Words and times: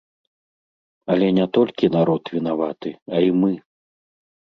Але 1.15 1.27
не 1.39 1.45
толькі 1.57 1.89
народ 1.97 2.23
вінаваты, 2.37 2.89
а 3.19 3.21
і 3.27 3.29
мы. 3.43 3.51